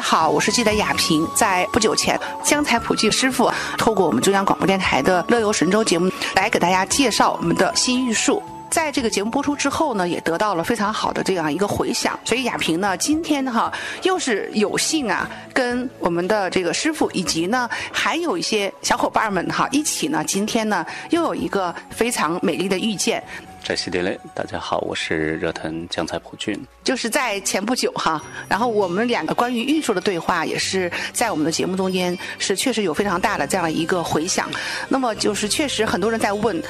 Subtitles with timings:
[0.00, 1.28] 好，我是记者雅萍。
[1.34, 8.42] 在不久前，江才普济师傅透过我们中央广播电台的《乐游神州》节目，来给大家介绍我们的新玉树。
[8.70, 12.18] 在这个节目播出之后呢，也得到了非常好的这样一个回响。
[12.24, 23.22] 所以雅萍呢，今天哈又是有幸啊，跟我们的这个师傅以及呢，还有一些小伙伴们哈一起呢，今天呢又有一个非常美丽的遇见。
[23.62, 26.58] 在西地雷，大家好，我是热腾江才普俊。
[26.82, 34.50] 就是在前不久哈，然后我们两个关于玉树的对话，也是在我们的节目中间是确实有非常大的这样一个回响。
[34.88, 36.60] 那么就是确实很多人在问，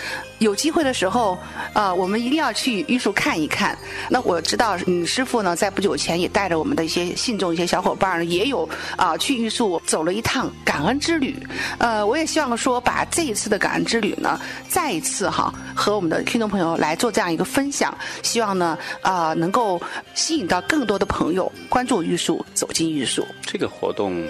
[0.41, 1.39] 有机会的时候，
[1.73, 3.79] 呃，我们一定要去玉树看一看。
[4.11, 11.35] 那我知道，嗯，师傅呢在不久前也带着我们的一些信众、一些小伙伴呢，也有啊去玉树走了一趟感恩之旅。
[11.79, 14.39] 呃，我也希望说，把这一次的感恩之旅呢，
[14.69, 16.77] 再一次哈和我们的听众朋友。
[16.81, 19.79] 来做这样一个分享，希望呢，啊，能够
[20.15, 23.27] 吸引到更多的朋友关注玉树，走进玉树。
[23.43, 24.27] 这个活动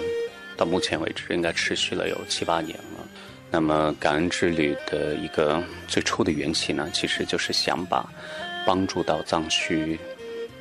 [0.57, 3.07] 到目前为止应该持续了有七八年了。
[3.49, 8.05] 那么感恩之旅的一个最初的缘起呢，其实就是想把
[8.65, 9.97] 帮助到藏区，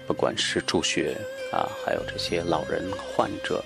[0.06, 1.16] 不管是助学
[1.52, 3.64] 啊，还有这些老人患者，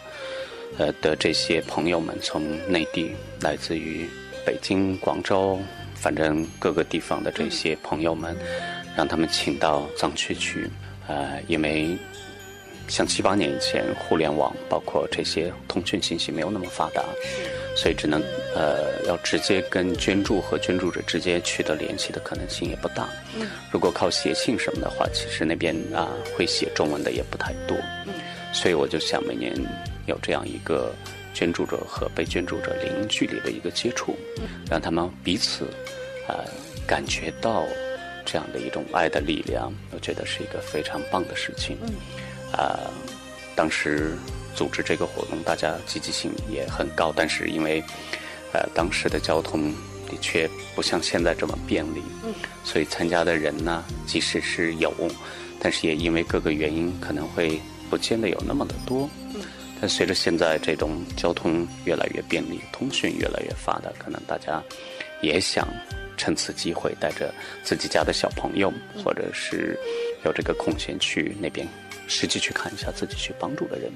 [0.78, 4.09] 呃的这些朋友们，从内地来自于
[4.47, 5.61] 北京、广州。
[6.05, 8.36] 反正各个地方的这些朋友们，
[8.94, 10.69] 让他们请到藏区去，
[11.08, 11.97] 呃，因为
[12.88, 17.02] 像七八年以前，互联网包括这些通讯信息没有那么发达，
[17.75, 18.22] 所以只能
[18.55, 23.08] 呃要直接跟捐助和捐助者直接取得联系的可能性也不大。
[23.72, 27.75] 如果靠写信什么的话，其实那边啊会写中文的也不太多。
[28.52, 29.55] 所以我就想每年
[30.05, 30.94] 有这样一个。
[31.34, 34.16] 捐助者和被捐助者零距离的一个接触，
[34.70, 35.64] 让他们彼此
[36.28, 36.41] 啊
[36.86, 37.66] 感觉到
[38.25, 41.76] 这样的一种爱的力量，我觉得是一个非常棒的事情。
[42.53, 42.78] 啊，
[43.56, 44.16] 当时
[44.54, 47.82] 组织这个活动，大家积极性也很高，但是因为
[48.53, 49.72] 呃当时的交通
[50.09, 52.00] 的确不像现在这么便利，
[52.62, 54.94] 所以参加的人呢，即使是有，
[55.59, 57.60] 但是也因为各个原因，可能会
[57.91, 59.10] 不见得有那么的多。
[59.80, 64.62] 但随着现在这种交通越来越便利，通讯越来越发达，可能大家
[65.20, 65.68] 也想
[66.16, 69.78] 趁此机会带着自己家的小朋友，或者是
[70.24, 71.66] 有这个空闲去那边
[72.06, 73.90] 实际去看一下自己去帮助的人。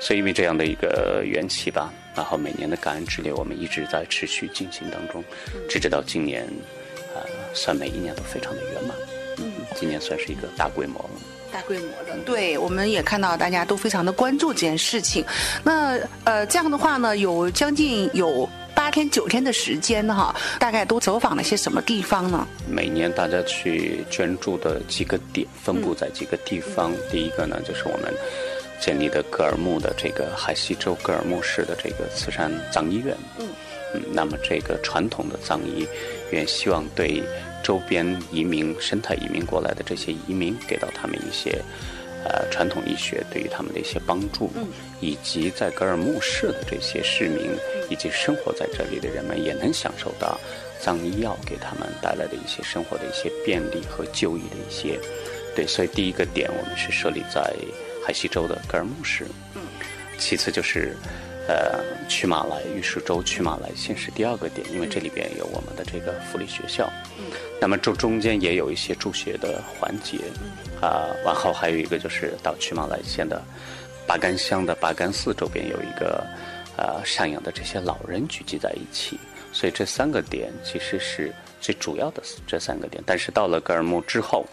[0.00, 5.22] 所以因为这样的一个缘起吧，然后每年的感恩之旅我们一直在持续进行当中，
[5.68, 6.46] 直至到今年，
[7.14, 8.96] 呃，算每一年都非常的圆满。
[9.38, 11.37] 嗯，今年算是一个大规模了。
[11.58, 15.24] 大规模的，对，我们也看到大家都非常的关注这件事情。
[15.64, 22.46] 那呃，这样的话呢，有将近有八天九天的时间哈，大概都走访了些什么地方呢？
[22.70, 26.92] 每年大家去捐助的几个点，分布在几个地方。
[27.10, 28.14] 第一个呢，就是我们
[28.80, 33.16] 建立的格尔木的这个海西州格尔木市的这个慈善藏医院。
[33.40, 33.48] 嗯
[33.94, 35.84] 嗯，那么这个传统的藏医
[36.30, 37.20] 院希望对。
[37.62, 41.62] 周边移民、生态移民过来的这些移民，给到他们一些，
[42.24, 44.50] 呃，传统医学对于他们的一些帮助，
[45.00, 47.50] 以及在格尔木市的这些市民
[47.90, 50.38] 以及生活在这里的人们，也能享受到
[50.80, 54.98] 藏医药给他们带来的一些生活的一些便利和就医的一些，
[55.54, 57.54] 对，所以第一个点我们是设立在
[58.04, 59.26] 海西州的格尔木市，
[60.18, 60.96] 其次就是。
[61.50, 66.92] 呃，曲马来玉树州曲马来县是第二个点，因为这里边有我们的这个福利学校。
[67.18, 67.24] 嗯，
[67.60, 70.18] 那么这中间也有一些助学的环节。
[70.80, 73.42] 啊，然后还有一个就是到曲马来县的
[74.06, 76.24] 巴干乡的巴干寺周边有一个
[76.76, 79.18] 呃赡养的这些老人聚集在一起，
[79.52, 83.02] 所以这三个点其实是最主要的这三个点。
[83.04, 84.46] 但是到了格尔木之后。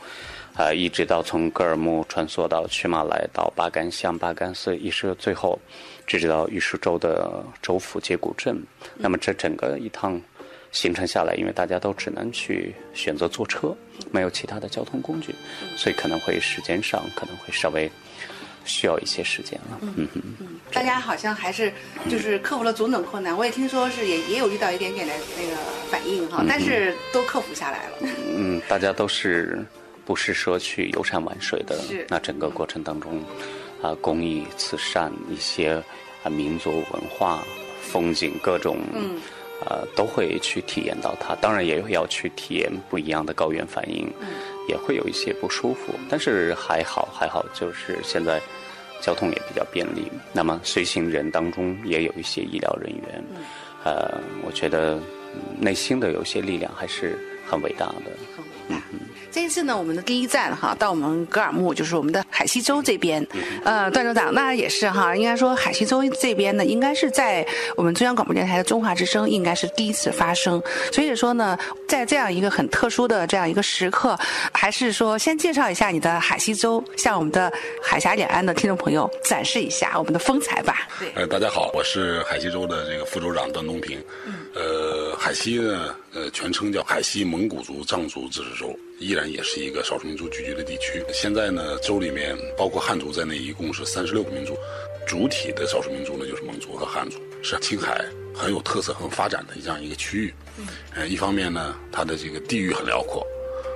[0.57, 5.59] 啊，一直到从格尔木穿梭到曲马来到巴干乡、巴干寺，一直最后，
[6.07, 8.57] 直至到玉树州的州府接古镇。
[8.95, 10.18] 那么这整个一趟
[10.75, 13.74] 行程下来，因为大家都只能去选择坐车，
[14.12, 15.33] 没有其他的交通工具，
[15.77, 17.89] 所以可能会时间上可能会稍微
[18.66, 19.80] 需要一些时间了。
[19.81, 21.72] 嗯嗯，大家好像还是
[22.10, 23.36] 就是克服了种种困难。
[23.36, 25.56] 我也听说是也也有遇到一点点的那个
[25.89, 27.98] 反应哈，但是都克服下来了。
[28.36, 29.66] 嗯，大家都是。
[30.07, 31.75] 不是说去游山玩水的，
[32.07, 33.24] 那整个过程当中，
[33.81, 35.83] 啊，公益慈善一些
[36.24, 37.44] 啊民族文化
[37.81, 38.78] 风景各种，
[39.63, 41.36] 啊都会去体验到它。
[41.36, 44.12] 当然也要去体验不一样的高原反应，
[44.68, 45.94] 也会有一些不舒服。
[46.10, 48.42] 但是还好还好，就是现在
[49.02, 50.12] 交通也比较便利。
[50.34, 53.24] 那么随行人当中也有一些医疗人员，
[53.84, 55.00] 呃，我觉得
[55.60, 58.75] 内心的有些力量还是很伟大的。
[59.35, 63.27] 这一次呢，我们的第一站哈，到我们格尔木，就是我们的海西州这边。
[63.65, 67.45] 呃，段州长，那也是哈，应该说海西州这边呢，应该是在
[67.75, 70.63] 我们中央广播电台的中华之声，应该是第一次发生。
[70.89, 74.17] 所以说呢，在这样一个很特殊的这样一个时刻，
[74.53, 77.51] 还是说先介绍一下你的海西州，向我们的
[77.83, 80.87] 海峡两岸的听众朋友展示一下我们的风采吧。
[80.97, 84.01] 对，呃，大家好，我是海西州的这个副州长段东平。
[84.25, 84.33] 嗯。
[84.55, 88.73] 呃，海西呢，呃，全称叫海西蒙古族藏族自治州。
[89.00, 91.03] 依然也是一个少数民族聚居的地区。
[91.13, 94.57] 现在呢，州里面包括汉族在内，一共是三十六个民族。
[95.06, 100.33] 主体的少数民族呢，就是蒙族和汉族，是青海很有特色、很发展的这样一个区域。
[100.95, 103.21] 嗯，一方面呢，它的这个地域很辽阔，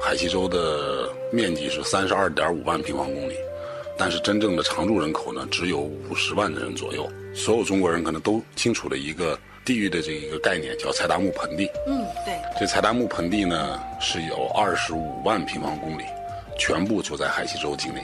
[0.02, 3.36] 海西州的面积是三十二点五万平方公里，
[3.98, 7.06] 但是真正的常住人口呢，只有五十万的人左右。
[7.36, 9.38] 所有中国人可能都清楚的一个。
[9.66, 11.70] 地域的这一个概念叫柴达木盆地。
[11.86, 12.34] 嗯，对。
[12.60, 16.04] 这柴达木盆地呢是有二十五万平方公里，
[16.58, 18.04] 全部就在海西州境内。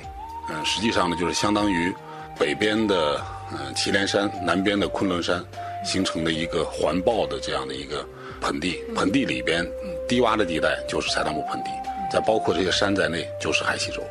[0.49, 1.93] 嗯，实际上呢就是相当于
[2.37, 3.19] 北边的
[3.51, 5.43] 嗯祁连山，南边的昆仑山
[5.83, 8.05] 形成的一个环抱的这样的一个
[8.41, 8.79] 盆地。
[8.95, 9.65] 盆地里边
[10.07, 11.69] 低洼的地带就是柴达木盆地，
[12.11, 14.03] 在包括这些山在内就是海西州。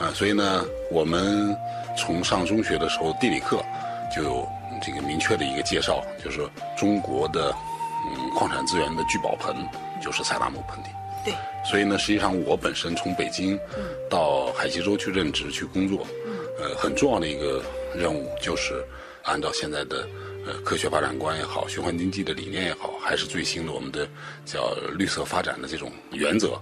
[0.00, 1.56] 啊，所以呢，我们
[1.96, 3.62] 从上中学的时候地理课
[4.14, 4.48] 就有。
[4.80, 6.48] 这个明确的一个介绍，就是
[6.78, 7.54] 中国的
[8.06, 9.54] 嗯矿产资源的聚宝盆
[10.00, 10.88] 就是塞拉姆盆地。
[11.22, 11.34] 对。
[11.68, 13.58] 所以呢，实际上我本身从北京
[14.08, 16.06] 到海西州去任职去工作，
[16.58, 17.62] 呃，很重要的一个
[17.94, 18.82] 任务就是
[19.24, 20.08] 按照现在的
[20.46, 24.08] 呃科学发展观也好，循环经济的理念也好，还是最新的我们的
[24.46, 26.58] 叫绿色发展的这种原则。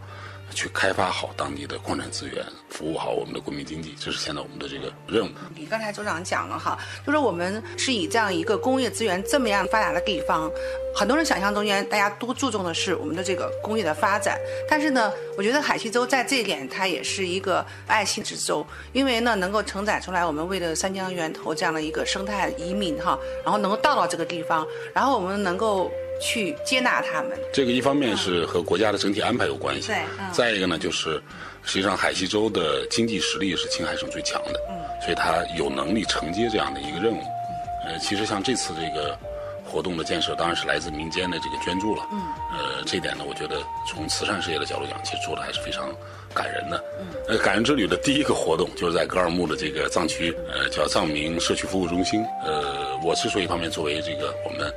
[0.55, 5.31] 去开发好当地的矿产资源，服务好我们的国民经济，这是现在我们的这个任务。
[5.55, 10.51] 你刚才组长讲了哈，就说我们是以这样一个工业资源这么样发达的地方，
[10.95, 25.91] 很多人想象中间大家都注重的是我们的这个工业的发展，但是呢，我觉得海西州在这一点它也是一个爱心之州，因为呢能够承载出来我们为了三江源头这样的一个生态移民哈，然后能够到到这个地方，然后我们能够。
[26.21, 29.97] 去接纳他们，这个一方面是和国家的整体安排有关系，对，
[30.33, 31.23] 再一个呢，就是
[31.63, 37.21] 实际上海西州的经济实力是青海省最强的，嗯，所以它有能力承接这样的一个任务，
[37.87, 39.17] 呃，其实像这次这个
[39.65, 42.21] 活动的建设，当然是来自民间的这个捐助了，嗯，
[42.53, 45.89] 呃，这点呢，我觉得从慈善事业的角度讲，其实做的还是非常
[46.35, 54.73] 感人的，嗯，呃，感人之旅的第一个活动就是在格尔木的这个藏区，呃，叫藏民社区服务中心，呃，我是说一方面作为这个我们。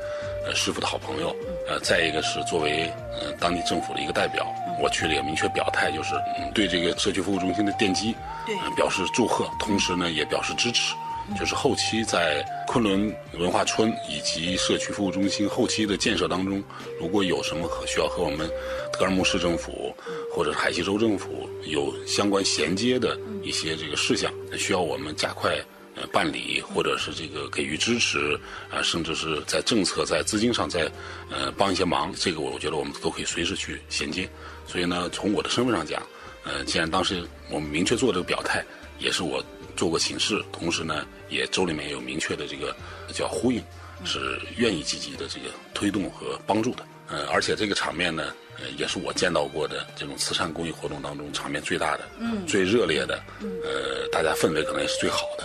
[0.46, 1.36] 呃，师傅的好朋友，
[1.68, 2.92] 呃，再一个是作为
[3.22, 4.46] 嗯当地政府的一个代表，
[4.82, 8.16] 我去了也明确表态，就是嗯对这个社区服务中心的奠基，
[8.46, 10.96] 对，表示祝贺，同时呢也表示支持，
[11.40, 16.64] 就是后期在昆仑文化村以及社区服务中心后期的建设当中，
[17.00, 18.50] 如果有什么和需要和我们
[18.92, 19.96] 格尔木市政府
[20.34, 25.56] 或者海西州政府有相关衔接的一些这个事项，需要我们加快。
[25.96, 28.40] 呃，办理或者是这个给予支持
[28.70, 30.90] 啊，甚至是在政策、在资金上再
[31.30, 34.30] 呃帮一些忙，这个我我觉得我们都可以随时去衔接。
[34.66, 36.02] 所以呢，从我的身份上讲，
[36.44, 38.64] 呃，既然当时我们明确做这个表态，
[39.00, 39.44] 也是我
[39.76, 42.74] 做过请示，同时呢，也州里面也有明确的这个
[43.14, 43.62] 叫呼应，
[44.06, 46.86] 是愿意积极的这个推动和帮助的。
[47.10, 55.44] 呃，而且这个场面呢，呃，也是我见到过的这种慈善公益活动当中场面最大的，嗯，最热烈的，呃，大家氛围可能也是最好的。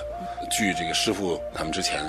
[0.51, 2.05] 据这个师傅他们之前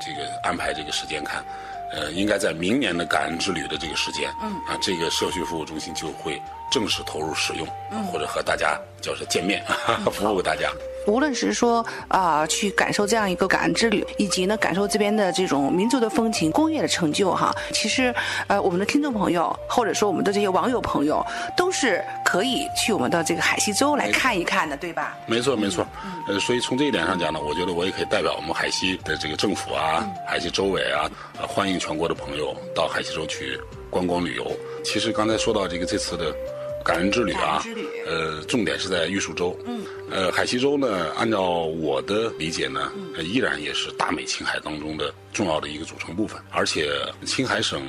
[0.00, 1.44] 这个安排这个时间看，
[1.92, 9.64] 呃，应该在明年的感恩之旅的这个时间，嗯，啊，这个社区服务中心就会正式投入使用，嗯，或者和大家就是见面，
[10.12, 10.70] 服务大家。
[11.06, 18.14] 无论是说啊，去感受这样一个感恩之旅，以及呢，感受这边的这种民族的风情、工业的成就哈，其实
[18.46, 21.24] 呃，我们的听众朋友或者说我们的这些网友朋友，
[21.56, 25.16] 都是可以去我们的这个海西州来看一看的，对吧？
[25.26, 25.86] 没错，没错。
[26.28, 31.10] 呃，所以从这一点上讲呢，我觉得我也可以代表我们海西的这个政府啊、海西州委啊，
[31.48, 34.50] 欢迎全国的朋友到海西州去观光旅游。
[34.84, 36.34] 其实刚才说到这个这次的。
[36.82, 37.62] 感恩之旅啊，
[38.06, 39.54] 呃，重点是在玉树州。
[39.66, 39.79] 嗯，
[40.10, 42.90] 呃，海西州呢，按照我的理解呢，
[43.22, 46.40] 依然也是大美青海当中的重要的一个组成部分。
[46.50, 46.90] 而且，
[47.24, 47.82] 青海省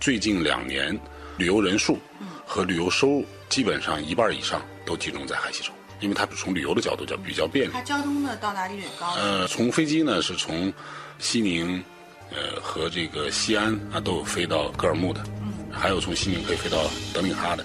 [0.00, 0.98] 最近两年
[1.36, 1.98] 旅游人数
[2.46, 7.72] 和旅游收入基本上一半以上都集中在海西州，因为它从旅游的角度叫比较便利。
[7.72, 9.12] 它交通的到达率也高。
[9.16, 10.72] 呃，从飞机呢是从
[11.18, 11.82] 西宁，
[12.30, 16.78] 呃和这个西安啊都有飞到格尔木的，嗯，还有从西宁可以飞到
[17.12, 17.64] 德令哈的。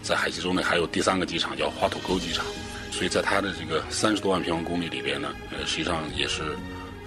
[0.00, 2.44] 在海西州呢还有第三个机场叫花土沟机场，
[2.98, 6.42] 所以在它的这个三十多万平方公里里边呢，呃，实际上也是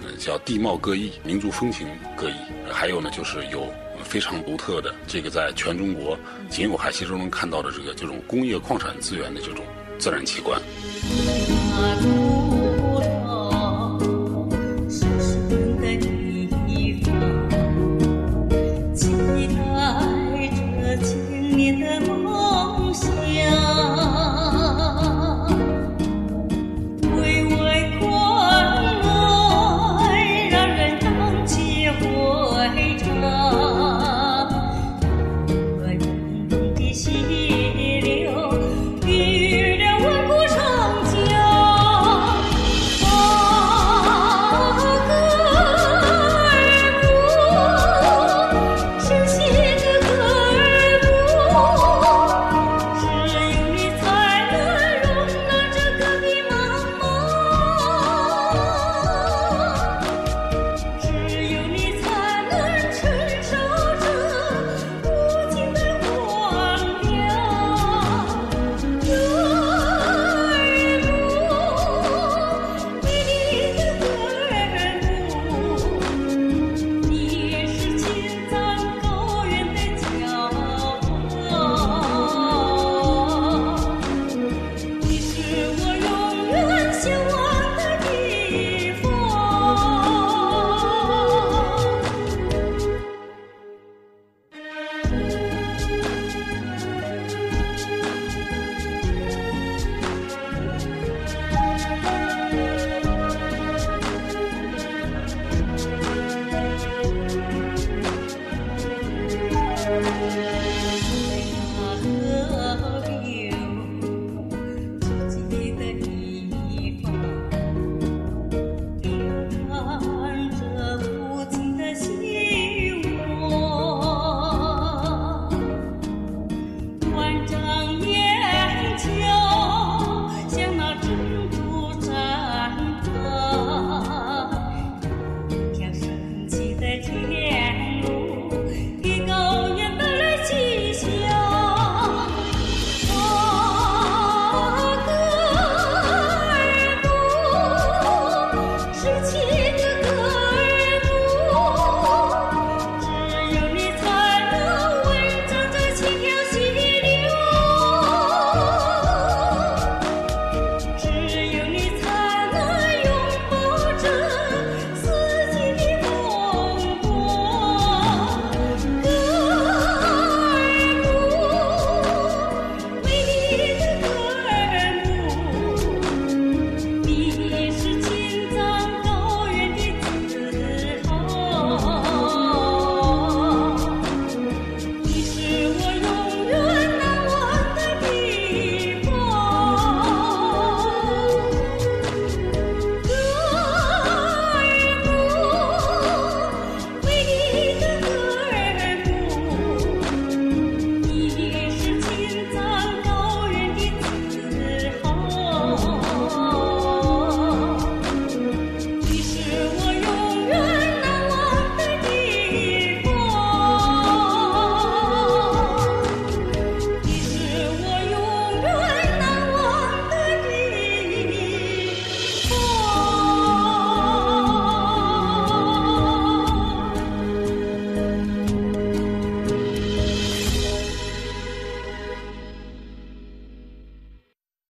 [0.02, 2.34] 呃叫地貌各异，民族风情各异。
[2.72, 3.70] 还有呢，就是有
[4.02, 6.18] 非常独特的这个在全中国
[6.48, 9.62] 仅有海西州能看到的这个这种工业矿产资源的这种
[9.98, 10.58] 自然奇观。